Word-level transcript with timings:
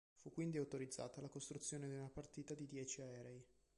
Fu 0.15 0.31
quindi 0.31 0.57
autorizzata 0.57 1.21
la 1.21 1.27
costruzione 1.29 1.87
di 1.87 1.93
una 1.93 2.09
partita 2.11 2.55
di 2.55 2.65
dieci 2.65 3.01
aerei. 3.03 3.39